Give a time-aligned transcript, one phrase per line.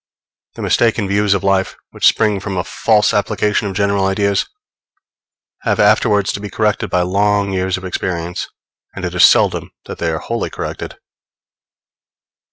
[0.55, 4.47] The mistaken views of life, which spring from a false application of general ideas,
[5.61, 8.47] have afterwards to be corrected by long years of experience;
[8.95, 10.97] and it is seldom that they are wholly corrected.